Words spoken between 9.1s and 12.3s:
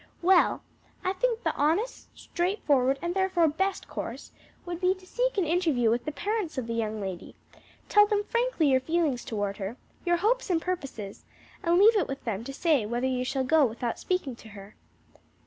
toward her, your hopes and purposes, and leave it with